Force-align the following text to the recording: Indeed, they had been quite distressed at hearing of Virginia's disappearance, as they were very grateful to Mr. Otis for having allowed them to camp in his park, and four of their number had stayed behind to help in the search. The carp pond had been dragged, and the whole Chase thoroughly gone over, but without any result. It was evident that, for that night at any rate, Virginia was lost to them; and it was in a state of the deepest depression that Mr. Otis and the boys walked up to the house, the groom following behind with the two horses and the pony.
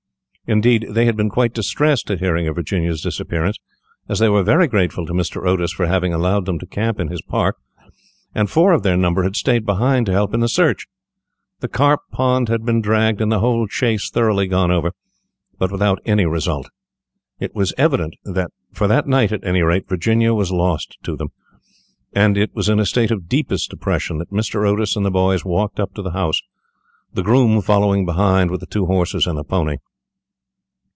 Indeed, 0.47 0.87
they 0.89 1.05
had 1.05 1.15
been 1.15 1.29
quite 1.29 1.53
distressed 1.53 2.11
at 2.11 2.19
hearing 2.19 2.45
of 2.45 2.55
Virginia's 2.55 2.99
disappearance, 3.01 3.55
as 4.09 4.19
they 4.19 4.27
were 4.27 4.43
very 4.43 4.67
grateful 4.67 5.05
to 5.05 5.13
Mr. 5.13 5.47
Otis 5.47 5.71
for 5.71 5.85
having 5.87 6.13
allowed 6.13 6.45
them 6.45 6.59
to 6.59 6.65
camp 6.65 6.99
in 6.99 7.07
his 7.07 7.21
park, 7.21 7.55
and 8.35 8.49
four 8.49 8.73
of 8.73 8.83
their 8.83 8.97
number 8.97 9.23
had 9.23 9.37
stayed 9.37 9.65
behind 9.65 10.07
to 10.07 10.11
help 10.11 10.33
in 10.33 10.41
the 10.41 10.49
search. 10.49 10.87
The 11.61 11.69
carp 11.69 12.01
pond 12.11 12.49
had 12.49 12.65
been 12.65 12.81
dragged, 12.81 13.21
and 13.21 13.31
the 13.31 13.39
whole 13.39 13.65
Chase 13.65 14.09
thoroughly 14.09 14.45
gone 14.45 14.71
over, 14.71 14.91
but 15.57 15.71
without 15.71 15.99
any 16.03 16.25
result. 16.25 16.67
It 17.39 17.55
was 17.55 17.73
evident 17.77 18.15
that, 18.25 18.51
for 18.73 18.89
that 18.89 19.07
night 19.07 19.31
at 19.31 19.45
any 19.45 19.61
rate, 19.61 19.87
Virginia 19.87 20.33
was 20.33 20.51
lost 20.51 20.97
to 21.03 21.15
them; 21.15 21.29
and 22.11 22.37
it 22.37 22.53
was 22.53 22.67
in 22.67 22.77
a 22.79 22.85
state 22.85 23.11
of 23.11 23.21
the 23.21 23.27
deepest 23.27 23.69
depression 23.69 24.17
that 24.17 24.31
Mr. 24.31 24.67
Otis 24.67 24.97
and 24.97 25.05
the 25.05 25.11
boys 25.11 25.45
walked 25.45 25.79
up 25.79 25.93
to 25.93 26.01
the 26.01 26.11
house, 26.11 26.41
the 27.13 27.23
groom 27.23 27.61
following 27.61 28.05
behind 28.05 28.51
with 28.51 28.59
the 28.59 28.65
two 28.65 28.85
horses 28.87 29.25
and 29.25 29.37
the 29.37 29.45
pony. 29.45 29.77